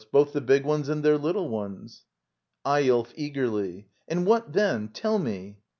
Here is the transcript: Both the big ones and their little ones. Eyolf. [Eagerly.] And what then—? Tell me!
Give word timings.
Both 0.11 0.33
the 0.33 0.41
big 0.41 0.65
ones 0.65 0.89
and 0.89 1.03
their 1.05 1.19
little 1.19 1.47
ones. 1.47 2.05
Eyolf. 2.65 3.13
[Eagerly.] 3.15 3.87
And 4.07 4.25
what 4.25 4.51
then—? 4.51 4.87
Tell 4.95 5.19
me! 5.19 5.59